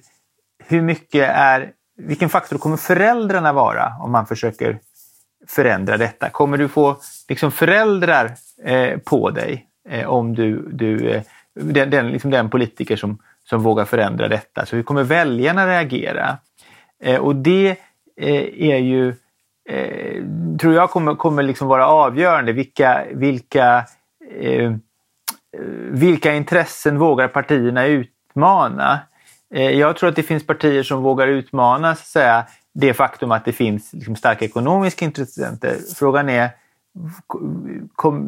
[0.64, 4.80] hur mycket är, vilken faktor kommer föräldrarna vara om man försöker
[5.48, 6.30] förändra detta?
[6.30, 6.98] Kommer du få
[7.30, 8.32] liksom föräldrar
[8.64, 11.22] eh, på dig eh, om du, du eh,
[11.54, 13.18] den, den, liksom den politiker som,
[13.50, 14.66] som vågar förändra detta?
[14.66, 16.38] Så hur kommer väljarna reagera?
[17.04, 17.70] Eh, och det
[18.22, 19.08] eh, är ju,
[19.70, 20.24] eh,
[20.62, 22.52] tror jag kommer, kommer liksom vara avgörande.
[22.52, 23.86] Vilka, vilka
[24.32, 24.72] Eh,
[25.92, 29.00] vilka intressen vågar partierna utmana?
[29.54, 33.32] Eh, jag tror att det finns partier som vågar utmana så att säga, det faktum
[33.32, 35.78] att det finns liksom, starka ekonomiska intressenter.
[35.96, 36.50] Frågan är,
[37.96, 38.26] kom,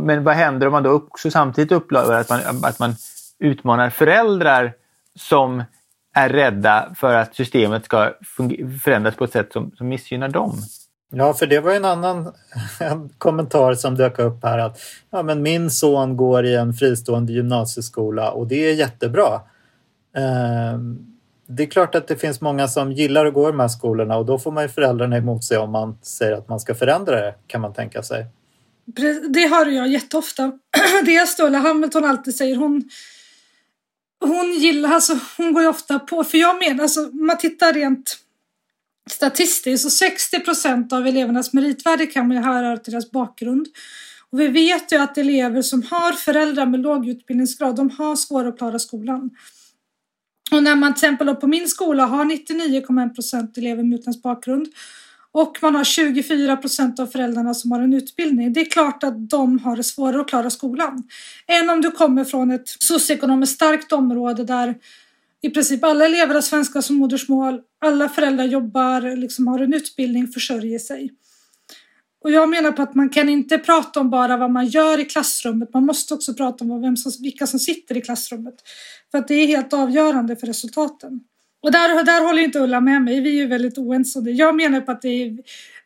[0.00, 2.94] men vad händer om man då också samtidigt upplever att man, att man
[3.42, 4.72] utmanar föräldrar
[5.18, 5.62] som
[6.14, 8.12] är rädda för att systemet ska
[8.84, 10.52] förändras på ett sätt som, som missgynnar dem?
[11.14, 12.32] Ja, för det var en annan
[12.80, 17.32] en kommentar som dök upp här att ja, men min son går i en fristående
[17.32, 19.40] gymnasieskola och det är jättebra.
[20.16, 20.78] Eh,
[21.46, 24.16] det är klart att det finns många som gillar att gå i de här skolorna
[24.16, 27.20] och då får man ju föräldrarna emot sig om man säger att man ska förändra
[27.20, 28.26] det, kan man tänka sig.
[29.28, 30.52] Det hör jag jätteofta.
[31.04, 32.56] Det är Ståla Hamilton alltid säger.
[32.56, 32.90] Hon,
[34.28, 38.18] hon gillar, alltså hon går ju ofta på, för jag menar, alltså man tittar rent
[39.10, 43.68] statistiskt så 60 procent av elevernas meritvärde kan man ju höra till deras bakgrund.
[44.30, 48.48] Och vi vet ju att elever som har föräldrar med låg utbildningsgrad, de har svårare
[48.48, 49.30] att klara skolan.
[50.52, 54.68] Och när man till exempel på min skola har 99,1 procent elever med utländsk bakgrund
[55.32, 58.52] och man har 24 procent av föräldrarna som har en utbildning.
[58.52, 61.02] Det är klart att de har det svårare att klara skolan.
[61.46, 64.74] Än om du kommer från ett socioekonomiskt starkt område där
[65.40, 70.28] i princip alla elever har svenska som modersmål, alla föräldrar jobbar, liksom har en utbildning,
[70.28, 71.10] försörjer sig.
[72.24, 75.04] Och jag menar på att man kan inte prata om bara vad man gör i
[75.04, 78.54] klassrummet, man måste också prata om vem som, vilka som sitter i klassrummet.
[79.10, 81.20] För att det är helt avgörande för resultaten.
[81.62, 84.30] Och där, där håller inte Ulla med mig, vi är ju väldigt oense om det.
[84.30, 85.38] Jag menar på att det, är,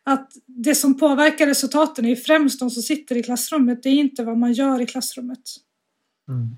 [0.03, 4.23] att det som påverkar resultaten är främst de som sitter i klassrummet, det är inte
[4.23, 5.39] vad man gör i klassrummet.
[6.29, 6.57] Mm.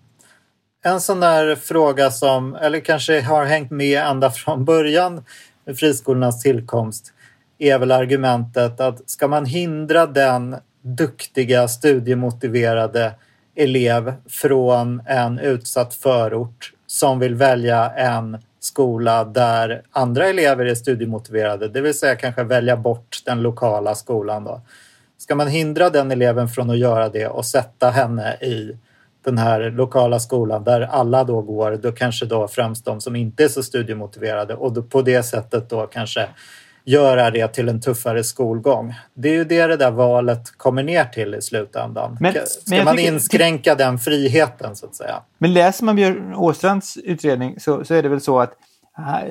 [0.82, 5.24] En sån där fråga som, eller kanske har hängt med ända från början
[5.66, 7.14] med friskolornas tillkomst,
[7.58, 13.16] är väl argumentet att ska man hindra den duktiga, studiemotiverade
[13.56, 21.68] elev från en utsatt förort som vill välja en skola där andra elever är studiemotiverade,
[21.68, 24.44] det vill säga kanske välja bort den lokala skolan.
[24.44, 24.62] Då.
[25.18, 28.78] Ska man hindra den eleven från att göra det och sätta henne i
[29.24, 33.44] den här lokala skolan där alla då går, då kanske då främst de som inte
[33.44, 36.30] är så studiemotiverade och då på det sättet då kanske
[36.92, 38.96] göra det till en tuffare skolgång.
[39.14, 42.18] Det är ju det det där valet kommer ner till i slutändan.
[42.20, 45.22] Men, Ska men man tycker, inskränka den friheten så att säga?
[45.38, 48.54] Men läser man Björn Åstrands utredning så, så är det väl så att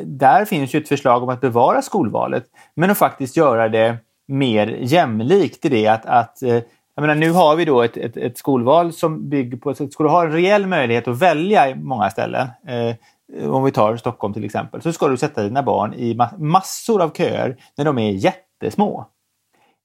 [0.05, 2.44] där finns ju ett förslag om att bevara skolvalet
[2.75, 3.97] men att faktiskt göra det
[4.29, 6.59] mer jämlikt i det att, att eh,
[6.94, 10.03] jag menar, nu har vi då ett, ett, ett skolval som bygger på att ska
[10.03, 12.94] du ha en reell möjlighet att välja i många ställen eh,
[13.37, 17.03] Eh, om vi tar Stockholm till exempel, så ska du sätta dina barn i massor
[17.03, 19.07] av köer när de är jättesmå.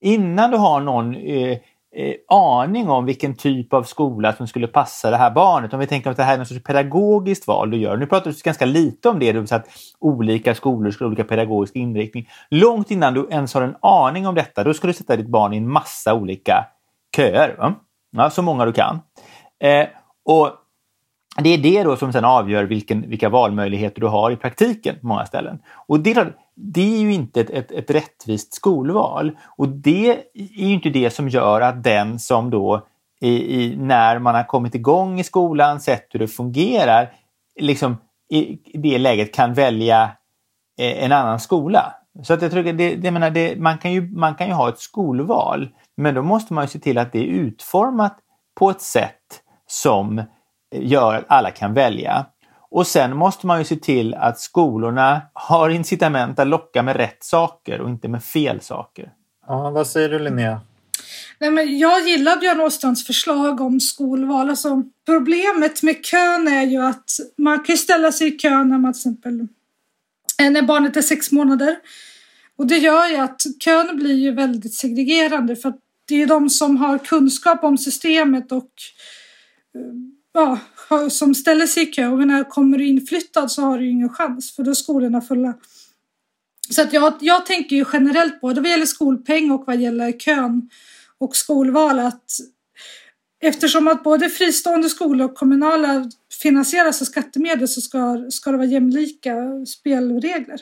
[0.02, 1.58] Innan du har någon eh,
[1.96, 5.74] eh, aning om vilken typ av skola som skulle passa det här barnet.
[5.74, 7.98] Om vi tänker att det här är något sorts pedagogiskt val du gör.
[7.98, 9.68] Nu pratar du ganska lite om det, du att
[10.00, 12.30] olika skolor ska ha olika pedagogisk inriktning.
[12.50, 15.54] Långt innan du ens har en aning om detta, då ska du sätta ditt barn
[15.54, 16.66] i en massa olika
[17.16, 17.56] köer.
[17.58, 17.76] Va?
[18.12, 19.00] Ja, så många du kan.
[19.60, 19.88] Eh,
[20.26, 20.52] och
[21.38, 25.08] det är det då som sen avgör vilken, vilka valmöjligheter du har i praktiken på
[25.08, 25.60] många ställen.
[25.88, 29.32] Och det, det är ju inte ett, ett, ett rättvist skolval.
[29.58, 32.88] Och det är ju inte det som gör att den som då
[33.22, 37.12] i, i, när man har kommit igång i skolan, sett hur det fungerar,
[37.60, 37.98] liksom
[38.30, 40.04] i det läget kan välja
[40.80, 41.94] eh, en annan skola.
[42.24, 44.70] Så att jag tror det, det, menar, det, man, kan ju, man kan ju ha
[44.70, 48.18] ett skolval, men då måste man ju se till att det är utformat
[48.56, 50.22] på ett sätt som
[50.74, 52.26] gör att alla kan välja.
[52.70, 57.24] Och sen måste man ju se till att skolorna har incitament att locka med rätt
[57.24, 59.12] saker och inte med fel saker.
[59.48, 60.62] Ja, vad säger du Linnea?
[61.40, 64.50] Nej, men jag gillar Björn Åstrands förslag om skolval.
[64.50, 68.94] Alltså, problemet med kön är ju att man kan ställa sig i kön när man
[68.94, 69.48] till exempel
[70.40, 71.76] när barnet är sex månader.
[72.58, 76.50] Och det gör ju att kön blir ju väldigt segregerande för att det är de
[76.50, 78.70] som har kunskap om systemet och
[80.34, 80.60] ja,
[81.10, 84.10] som ställer sig i kö och när kommer du inflyttad så har du ju ingen
[84.10, 85.54] chans för då är skolorna fulla.
[86.70, 90.70] Så att jag, jag tänker ju generellt både vad gäller skolpeng och vad gäller kön
[91.18, 92.26] och skolval att
[93.42, 98.68] eftersom att både fristående skolor och kommunala finansieras av skattemedel så ska, ska det vara
[98.68, 100.62] jämlika spelregler.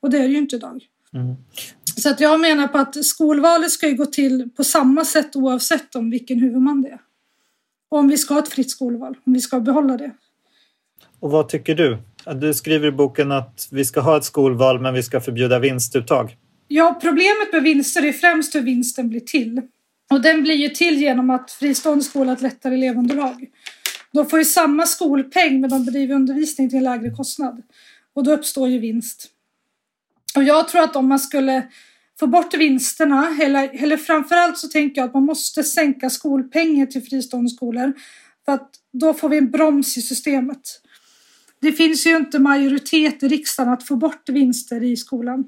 [0.00, 0.84] Och det är det ju inte idag.
[1.14, 1.34] Mm.
[1.96, 5.96] Så att jag menar på att skolvalet ska ju gå till på samma sätt oavsett
[5.96, 7.00] om vilken huvudman det är.
[7.88, 10.10] Och om vi ska ha ett fritt skolval, om vi ska behålla det.
[11.20, 11.98] Och vad tycker du?
[12.34, 16.36] Du skriver i boken att vi ska ha ett skolval men vi ska förbjuda vinstuttag.
[16.68, 19.62] Ja, problemet med vinster är främst hur vinsten blir till.
[20.10, 23.46] Och den blir ju till genom att fristående skolor har ett lättare elevunderlag.
[24.12, 27.62] De får ju samma skolpeng men de bedriver undervisning till en lägre kostnad.
[28.14, 29.30] Och då uppstår ju vinst.
[30.36, 31.66] Och jag tror att om man skulle
[32.20, 33.36] få bort vinsterna.
[33.42, 37.92] Eller, eller framförallt så tänker jag att man måste sänka skolpengen till fristående skolor.
[38.44, 40.80] För att då får vi en broms i systemet.
[41.60, 45.44] Det finns ju inte majoritet i riksdagen att få bort vinster i skolan.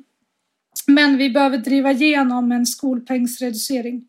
[0.87, 4.05] Men vi behöver driva igenom en skolpengsreducering.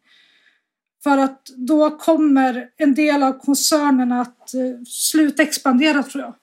[1.04, 6.36] För att då kommer en del av koncernerna att eh, sluta expandera tror jag.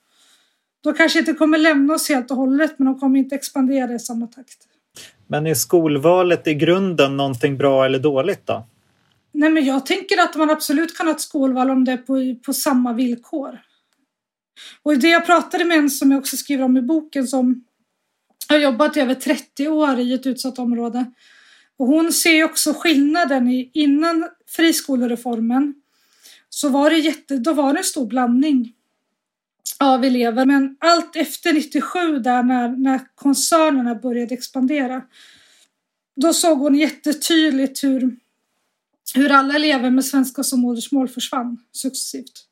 [0.81, 3.99] De kanske inte kommer lämna oss helt och hållet men de kommer inte expandera i
[3.99, 4.67] samma takt.
[5.27, 8.67] Men är skolvalet i grunden någonting bra eller dåligt då?
[9.33, 12.37] Nej, men jag tänker att man absolut kan ha ett skolval om det är på,
[12.47, 13.59] på samma villkor.
[14.83, 17.65] Och det jag pratade med en som jag också skriver om i boken som
[18.49, 21.13] har jobbat i över 30 år i ett utsatt område.
[21.79, 25.75] Och hon ser också skillnaden i innan friskolereformen
[26.49, 28.73] så var det, jätte, då var det en stor blandning
[29.81, 30.47] av elever.
[30.47, 35.03] Men allt efter 97 där när, när koncernerna började expandera
[36.17, 38.17] då såg hon jättetydligt hur,
[39.15, 42.43] hur alla elever med svenska som modersmål försvann successivt.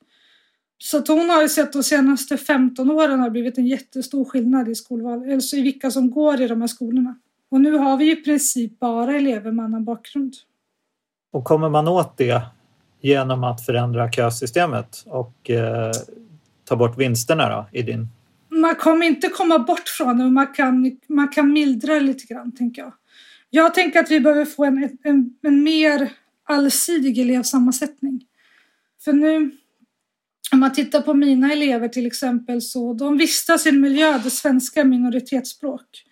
[0.79, 4.69] Så att hon har ju sett de senaste 15 åren har blivit en jättestor skillnad
[4.69, 7.15] i skolval, alltså i vilka som går i de här skolorna.
[7.51, 10.35] Och nu har vi i princip bara elever med annan bakgrund.
[11.33, 12.43] Och kommer man åt det
[13.01, 15.93] genom att förändra kösystemet och eh,
[16.65, 18.09] ta bort vinsterna då i din?
[18.49, 22.53] Man kommer inte komma bort från det, men man kan, man kan mildra lite grann,
[22.53, 22.93] tänker jag.
[23.51, 26.13] Jag tänker att vi behöver få en, en, en mer
[26.45, 28.25] allsidig elevsammansättning.
[29.05, 29.51] För nu,
[30.53, 34.31] om man tittar på mina elever till exempel, så de vistas i en miljö där
[34.31, 36.05] svenska är minoritetsspråk.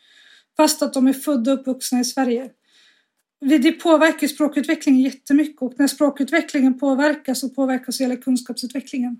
[0.57, 2.51] Fast att de är födda och uppvuxna i Sverige.
[3.41, 9.17] Det påverkar språkutvecklingen jättemycket och när språkutvecklingen påverkas så påverkas hela kunskapsutvecklingen.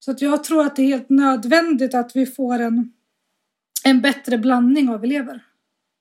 [0.00, 2.92] Så att jag tror att det är helt nödvändigt att vi får en,
[3.84, 5.44] en bättre blandning av elever.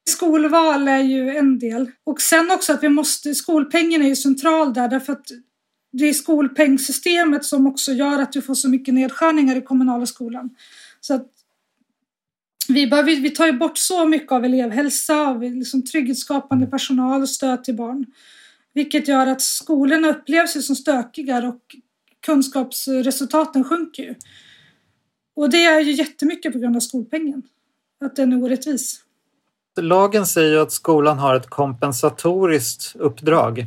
[0.10, 1.92] Skolval är ju en del.
[2.04, 5.28] Och sen också att vi måste, skolpengen är ju central där därför att
[5.92, 10.50] det är skolpengssystemet som också gör att du får så mycket nedskärningar i kommunala skolan.
[11.02, 11.28] Så att
[12.68, 17.30] vi, behöver, vi tar ju bort så mycket av elevhälsa, av liksom trygghetsskapande personal och
[17.30, 18.06] stöd till barn.
[18.74, 21.76] Vilket gör att skolorna upplevs som stökigare och
[22.26, 24.16] kunskapsresultaten sjunker ju.
[25.36, 27.44] Och det är ju jättemycket på grund av skolpengen.
[28.06, 29.04] Att den är orättvis.
[29.82, 33.66] Lagen säger att skolan har ett kompensatoriskt uppdrag.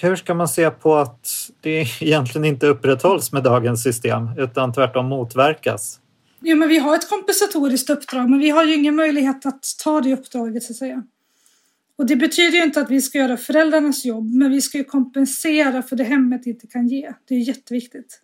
[0.00, 5.06] Hur ska man se på att det egentligen inte upprätthålls med dagens system utan tvärtom
[5.06, 6.00] motverkas?
[6.40, 10.00] Jo, men vi har ett kompensatoriskt uppdrag men vi har ju ingen möjlighet att ta
[10.00, 11.02] det uppdraget så att säga.
[11.98, 14.84] Och det betyder ju inte att vi ska göra föräldrarnas jobb men vi ska ju
[14.84, 17.12] kompensera för det hemmet inte kan ge.
[17.28, 18.20] Det är jätteviktigt.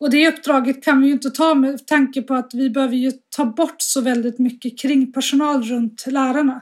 [0.00, 3.12] Och det uppdraget kan vi ju inte ta med tanke på att vi behöver ju
[3.36, 6.60] ta bort så väldigt mycket kring personal runt lärarna.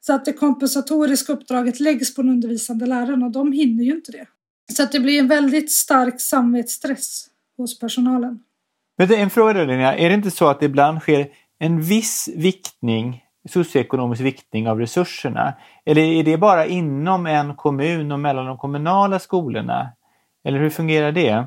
[0.00, 4.12] Så att det kompensatoriska uppdraget läggs på den undervisande läraren och de hinner ju inte
[4.12, 4.26] det.
[4.72, 8.38] Så att det blir en väldigt stark samvetsstress hos personalen.
[8.98, 11.26] Men en fråga då Linnea, är det inte så att det ibland sker
[11.58, 15.54] en viss viktning, socioekonomisk viktning av resurserna?
[15.84, 19.88] Eller är det bara inom en kommun och mellan de kommunala skolorna?
[20.44, 21.46] Eller hur fungerar det?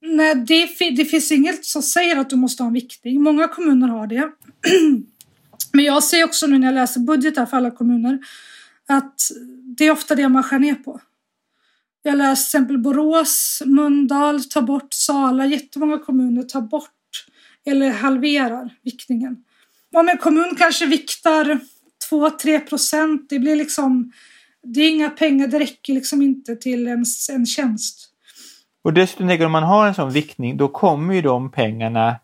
[0.00, 3.22] Nej, det, det finns inget som säger att du måste ha en viktning.
[3.22, 4.30] Många kommuner har det.
[5.72, 8.18] Men jag ser också nu när jag läser budgetar för alla kommuner
[8.88, 9.16] att
[9.78, 11.00] det är ofta det man skär ner på.
[12.02, 16.90] Jag läser till exempel Borås, Mundal tar bort, Sala, jättemånga kommuner tar bort
[17.64, 19.44] eller halverar viktningen.
[19.92, 21.58] Om en kommun kanske viktar
[22.10, 24.12] 2-3 procent, det blir liksom,
[24.62, 28.08] det är inga pengar, det räcker liksom inte till en, en tjänst.
[28.84, 32.16] Och dessutom tänker om man har en sån viktning då kommer ju de pengarna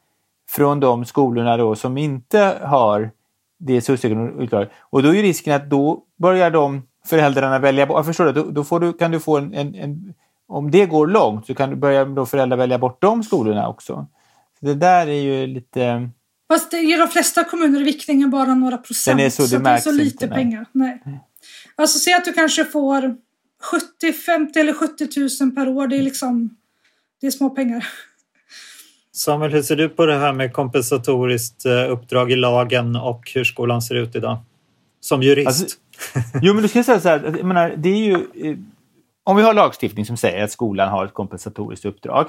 [0.51, 3.11] från de skolorna då som inte har
[3.59, 7.97] det socioekonomiska Och då är risken att då börjar de föräldrarna välja bort.
[7.97, 10.15] Jag förstår det, då, då får du, kan du få en, en, en,
[10.47, 14.07] Om det går långt så kan du börja då föräldrar välja bort de skolorna också.
[14.61, 16.11] Så det där är ju lite...
[16.49, 19.19] Fast i de flesta kommuner är viktningen bara några procent.
[19.19, 20.67] Den är så, det, så det är så lite inte, pengar.
[20.73, 21.03] Nej.
[21.05, 21.21] nej.
[21.77, 23.17] Alltså säg att du kanske får
[23.63, 25.87] 70, 50 eller 70 000 per år.
[25.87, 26.57] Det är liksom...
[27.21, 27.89] Det är små pengar.
[29.13, 33.45] Samuel, hur ser du på det här med kompensatoriskt eh, uppdrag i lagen och hur
[33.45, 34.39] skolan ser ut idag?
[35.01, 35.47] Som jurist.
[35.47, 35.77] Alltså,
[36.43, 38.15] jo, men du ska säga så här, jag menar, det är ju...
[38.15, 38.57] Eh,
[39.25, 42.27] om vi har lagstiftning som säger att skolan har ett kompensatoriskt uppdrag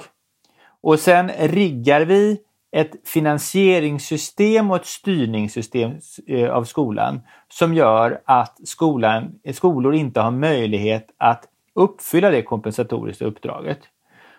[0.82, 2.38] och sen riggar vi
[2.72, 5.92] ett finansieringssystem och ett styrningssystem
[6.26, 13.24] eh, av skolan som gör att skolan, skolor inte har möjlighet att uppfylla det kompensatoriska
[13.24, 13.78] uppdraget.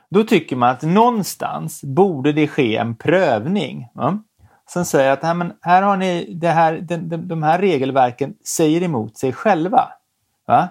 [0.10, 3.88] Då tycker man att någonstans borde det ske en prövning.
[3.94, 4.18] Ja?
[4.66, 8.34] Som säger att här, men här har ni det här, de, de, de här regelverken
[8.58, 9.88] säger emot sig själva.
[10.48, 10.70] Va?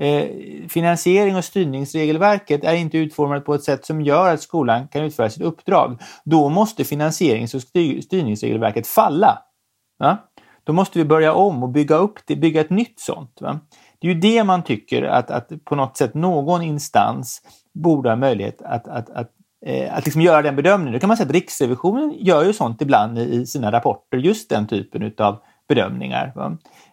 [0.00, 0.28] Eh,
[0.68, 5.30] finansiering och styrningsregelverket är inte utformat på ett sätt som gör att skolan kan utföra
[5.30, 6.00] sitt uppdrag.
[6.24, 9.38] Då måste finansierings och styrningsregelverket falla.
[9.98, 10.18] Va?
[10.64, 13.38] Då måste vi börja om och bygga upp det, bygga ett nytt sånt.
[13.40, 13.60] Va?
[13.98, 17.42] Det är ju det man tycker att, att på något sätt någon instans
[17.74, 19.30] borde ha möjlighet att, att, att,
[19.66, 20.92] eh, att liksom göra den bedömningen.
[20.92, 24.66] Då kan man säga att Riksrevisionen gör ju sånt ibland i sina rapporter, just den
[24.66, 26.32] typen av bedömningar.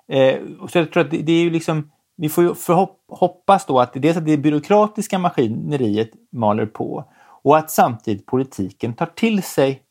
[0.07, 0.35] Eh,
[0.69, 1.91] så jag tror att det, det är ju liksom,
[2.21, 2.53] vi får ju
[3.07, 7.05] hoppas då att dels att det byråkratiska maskineriet maler på
[7.43, 9.81] och att samtidigt politiken tar till sig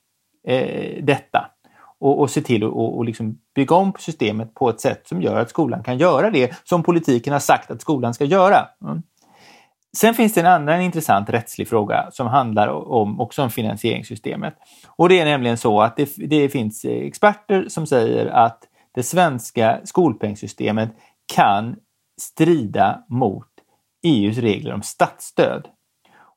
[0.47, 1.51] eh, detta
[2.01, 5.23] och, och ser till att och, och liksom bygga om systemet på ett sätt som
[5.23, 8.69] gör att skolan kan göra det som politiken har sagt att skolan ska göra.
[8.85, 9.03] Mm.
[9.97, 14.55] Sen finns det en annan intressant rättslig fråga som handlar om, också om finansieringssystemet.
[14.87, 18.59] Och det är nämligen så att det, det finns experter som säger att
[18.95, 20.91] det svenska skolpengssystemet
[21.35, 21.77] kan
[22.19, 23.47] strida mot
[24.03, 25.69] EUs regler om statsstöd.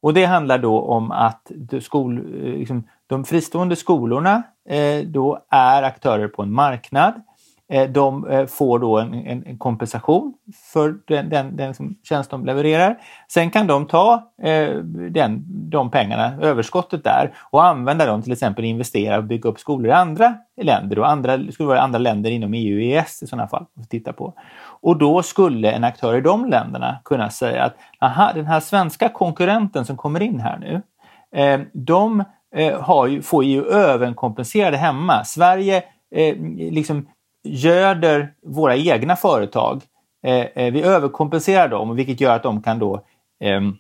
[0.02, 1.52] Och det handlar då om att
[1.82, 2.24] skol, eh,
[2.60, 7.31] liksom, de fristående skolorna eh, då är aktörer på en marknad Eh,
[7.72, 10.34] Eh, de eh, får då en, en kompensation
[10.74, 12.98] för den, den, den tjänst de levererar.
[13.28, 14.76] Sen kan de ta eh,
[15.10, 19.88] den, de pengarna, överskottet där, och använda dem till exempel investera och bygga upp skolor
[19.88, 21.00] i andra länder.
[21.00, 23.66] Och andra, skulle vara andra länder inom EU och EES i sådana fall.
[23.82, 24.34] Att titta på.
[24.82, 29.10] Och då skulle en aktör i de länderna kunna säga att aha, den här svenska
[29.10, 30.82] konkurrenten som kommer in här nu,
[31.42, 32.24] eh, de
[32.56, 35.24] eh, har ju, får ju överkompenserade hemma.
[35.24, 35.84] Sverige
[36.16, 36.36] eh,
[36.72, 37.08] liksom
[37.44, 39.82] göder våra egna företag.
[40.24, 43.06] Eh, eh, vi överkompenserar dem vilket gör att de kan då
[43.40, 43.78] ehm,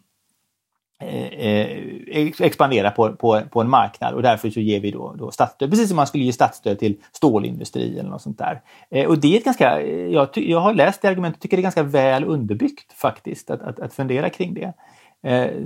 [1.01, 5.31] eh, eh, expandera på, på, på en marknad och därför så ger vi då, då
[5.31, 5.69] statsstöd.
[5.69, 8.61] Precis som man skulle ge statsstöd till stålindustri eller något sånt där.
[9.07, 11.63] Och det är ett ganska, jag, jag har läst det argumentet och tycker det är
[11.63, 14.73] ganska väl underbyggt faktiskt att, att, att fundera kring det.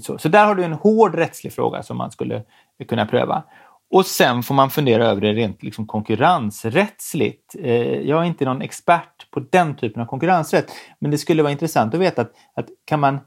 [0.01, 2.43] Så, så där har du en hård rättslig fråga som man skulle
[2.87, 3.43] kunna pröva.
[3.91, 7.55] Och sen får man fundera över det rent liksom konkurrensrättsligt.
[7.59, 11.51] Eh, jag är inte någon expert på den typen av konkurrensrätt, men det skulle vara
[11.51, 13.19] intressant att veta att, att kan, man,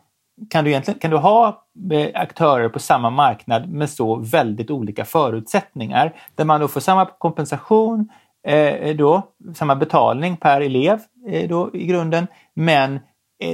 [0.50, 5.04] kan, du egentligen, kan du ha eh, aktörer på samma marknad med så väldigt olika
[5.04, 8.08] förutsättningar, där man då får samma kompensation,
[8.46, 9.22] eh, då,
[9.54, 13.00] samma betalning per elev eh, då, i grunden, men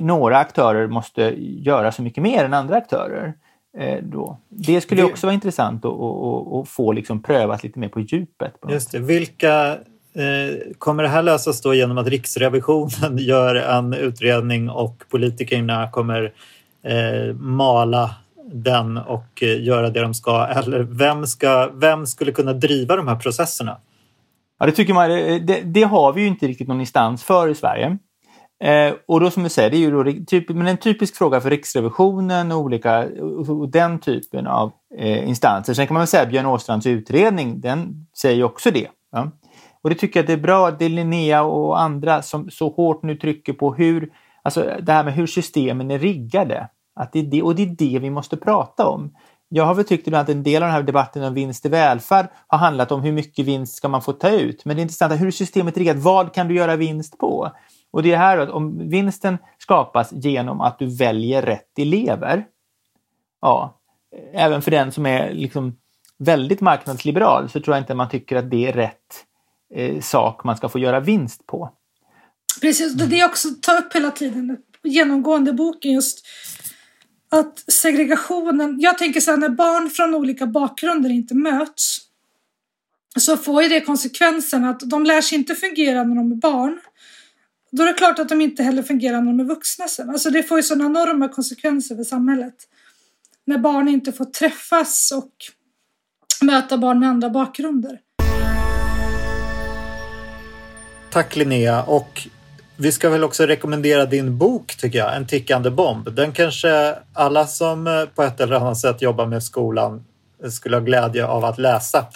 [0.01, 3.35] några aktörer måste göra så mycket mer än andra aktörer.
[3.79, 4.39] Eh, då.
[4.49, 5.07] Det skulle det...
[5.07, 8.61] också vara intressant att, få liksom prövat lite mer på djupet.
[8.61, 8.99] På Just det.
[8.99, 9.71] Vilka,
[10.15, 16.33] eh, kommer det här lösas då genom att Riksrevisionen gör en utredning och politikerna kommer
[16.83, 18.15] eh, mala
[18.53, 20.47] den och eh, göra det de ska?
[20.47, 23.81] Eller vem, ska, vem skulle kunna driva de här processerna?
[24.59, 25.11] Ja, det, tycker man,
[25.47, 27.99] det, det har vi ju inte riktigt någon instans för i Sverige.
[28.65, 31.41] Eh, och då som du säger, det är ju då, typ, men en typisk fråga
[31.41, 33.07] för Riksrevisionen och, olika,
[33.49, 35.75] och den typen av eh, instanser.
[35.75, 38.89] Sen kan man väl säga att Björn Åstrands utredning, den säger ju också det.
[39.13, 39.31] Ja?
[39.83, 42.51] Och det tycker jag att det är bra att det är Linnea och andra som
[42.51, 44.13] så hårt nu trycker på hur,
[44.43, 46.69] alltså det här med hur systemen är riggade.
[46.97, 49.15] Att det är det, och det är det vi måste prata om.
[49.49, 51.69] Jag har väl tyckt ibland att en del av den här debatten om vinst i
[51.69, 54.65] välfärd har handlat om hur mycket vinst ska man få ta ut.
[54.65, 55.97] Men det intressanta är hur är systemet riggat?
[55.97, 57.51] Vad kan du göra vinst på?
[57.95, 62.47] Och det är här att om vinsten skapas genom att du väljer rätt elever,
[63.41, 63.81] ja,
[64.33, 65.77] även för den som är liksom
[66.19, 69.25] väldigt marknadsliberal så tror jag inte man tycker att det är rätt
[69.75, 71.71] eh, sak man ska få göra vinst på.
[72.61, 76.27] Precis, det är också tar upp hela tiden, genomgående boken just
[77.29, 82.01] att segregationen, jag tänker så här när barn från olika bakgrunder inte möts
[83.17, 86.81] så får ju det konsekvensen att de lär sig inte fungera när de är barn.
[87.77, 90.11] Då är det klart att de inte heller fungerar när de är vuxna sen.
[90.11, 92.55] Alltså det får ju sådana enorma konsekvenser för samhället.
[93.45, 95.33] När barn inte får träffas och
[96.45, 97.99] möta barn med andra bakgrunder.
[101.11, 102.29] Tack Linnea och
[102.77, 106.15] vi ska väl också rekommendera din bok tycker jag, En tickande bomb.
[106.15, 110.05] Den kanske alla som eh, på ett eller annat sätt jobbar med skolan
[110.45, 112.07] eh, skulle ha glädje av att läsa.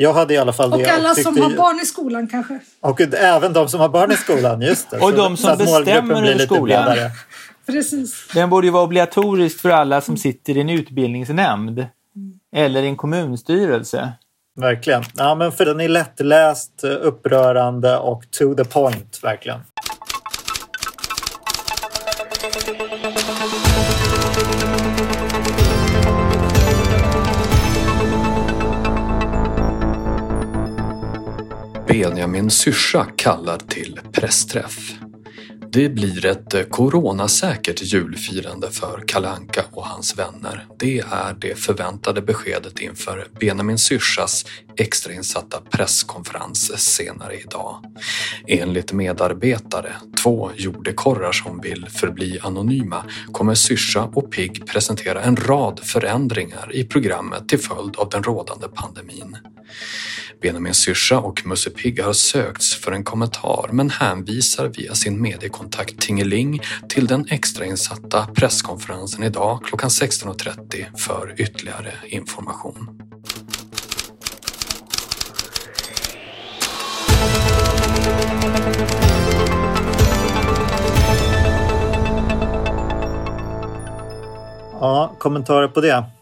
[0.00, 0.90] Jag hade i alla fall och det.
[0.90, 2.60] alla som har barn i skolan kanske.
[2.80, 4.98] Och även de som har barn i skolan, just det.
[5.02, 6.96] och de som bestämmer över skolan.
[7.66, 8.28] Precis.
[8.34, 11.86] Den borde ju vara obligatorisk för alla som sitter i en utbildningsnämnd.
[12.56, 14.12] Eller i en kommunstyrelse.
[14.56, 15.02] Verkligen.
[15.16, 19.60] Ja, men för den är lättläst, upprörande och to the point, verkligen.
[31.88, 34.98] Benjamin Syrsa kallar till pressträff.
[35.78, 40.66] Det blir ett eh, coronasäkert julfirande för Kalanka och hans vänner.
[40.78, 44.44] Det är det förväntade beskedet inför Benjamin Syrsas
[44.76, 47.84] extrainsatta presskonferens senare idag.
[48.46, 55.80] Enligt medarbetare, två jordekorrar som vill förbli anonyma, kommer Syrsa och Pigg presentera en rad
[55.82, 59.36] förändringar i programmet till följd av den rådande pandemin.
[60.40, 65.67] Benjamin Syrsa och Musse Pigg har sökts för en kommentar men hänvisar via sin mediekontakt
[65.70, 73.08] Tack Tingeling till den extrainsatta presskonferensen idag klockan 16.30 för ytterligare information.
[84.80, 86.17] Ja, kommentarer på det?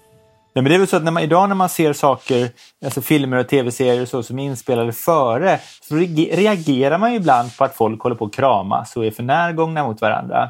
[0.56, 2.48] Nej, men det är väl så att när man, idag när man ser saker,
[2.84, 7.56] alltså filmer och tv-serier och så, som är inspelade före, så reagerar man ju ibland
[7.56, 10.48] på att folk håller på att kramas och är för närgångna mot varandra.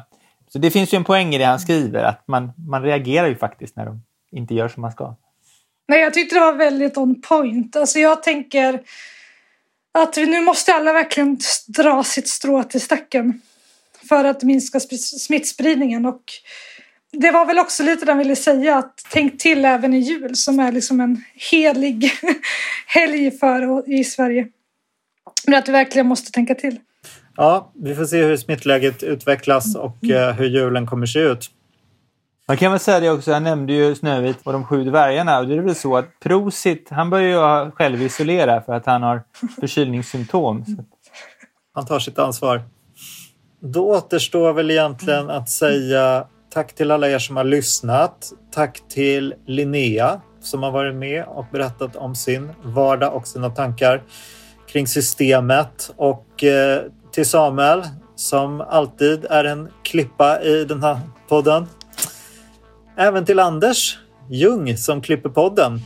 [0.53, 3.35] Så det finns ju en poäng i det han skriver, att man, man reagerar ju
[3.35, 4.01] faktiskt när de
[4.31, 5.15] inte gör som man ska.
[5.87, 7.75] Nej, jag tyckte det var väldigt on point.
[7.75, 8.81] Alltså jag tänker
[9.93, 11.37] att vi nu måste alla verkligen
[11.67, 13.41] dra sitt strå till stacken
[14.09, 14.79] för att minska
[15.19, 16.05] smittspridningen.
[16.05, 16.23] Och
[17.11, 20.35] det var väl också lite det han ville säga, att tänk till även i jul
[20.35, 22.11] som är liksom en helig
[22.87, 24.47] helg för i Sverige.
[25.45, 26.79] Men att vi verkligen måste tänka till.
[27.35, 30.35] Ja, vi får se hur smittläget utvecklas och mm.
[30.35, 31.51] hur julen kommer se ut.
[32.47, 35.47] Man kan väl säga det också, jag nämnde ju Snövit och de sju dvärgarna och
[35.47, 39.23] det är väl så att Prosit, han börjar ju självisolera för att han har
[39.59, 40.65] förkylningssymptom.
[41.73, 42.61] Han tar sitt ansvar.
[43.59, 48.31] Då återstår väl egentligen att säga tack till alla er som har lyssnat.
[48.51, 54.03] Tack till Linnea som har varit med och berättat om sin vardag och sina tankar
[54.67, 56.81] kring systemet och eh,
[57.11, 57.83] till Samuel
[58.15, 61.67] som alltid är en klippa i den här podden.
[62.97, 63.97] Även till Anders
[64.29, 65.79] Ljung som klipper podden.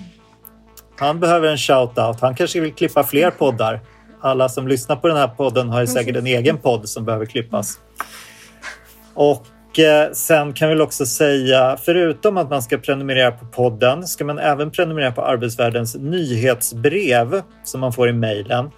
[0.99, 2.17] Han behöver en shout-out.
[2.21, 3.79] Han kanske vill klippa fler poddar.
[4.21, 7.79] Alla som lyssnar på den här podden har säkert en egen podd som behöver klippas.
[9.13, 9.47] Och
[9.79, 14.39] eh, sen kan vi också säga, förutom att man ska prenumerera på podden, ska man
[14.39, 18.69] även prenumerera på Arbetsvärldens nyhetsbrev som man får i mejlen.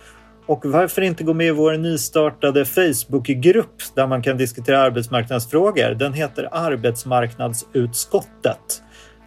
[0.45, 5.95] Och varför inte gå med i vår nystartade Facebookgrupp där man kan diskutera arbetsmarknadsfrågor.
[5.95, 8.81] Den heter Arbetsmarknadsutskottet.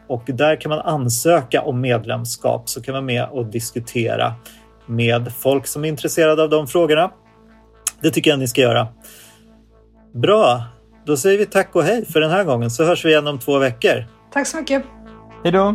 [0.09, 4.35] Och där kan man ansöka om medlemskap så kan man med och diskutera
[4.87, 7.11] med folk som är intresserade av de frågorna.
[8.01, 8.89] Det tycker jag ni ska göra.
[10.15, 10.65] Bra,
[11.07, 13.39] då säger vi tack och hej för den här gången så hörs vi igen om
[13.39, 14.05] två veckor.
[14.33, 14.83] Tack så mycket.
[15.45, 15.75] Hej då.